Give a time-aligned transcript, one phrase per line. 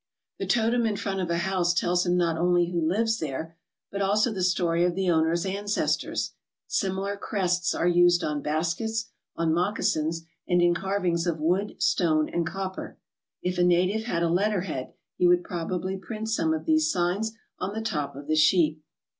[0.39, 3.55] The totem in front of a house tells him not only who lives there,
[3.91, 6.33] but also the story of the owner's ancestors.
[6.65, 12.47] Similar crests are used on baskets, on moccasins, and in carvings of wood, stone, and
[12.47, 12.97] copper.
[13.43, 17.75] If a native had a letterhead he would probably print some of these signs on
[17.75, 18.81] the top of the sheet.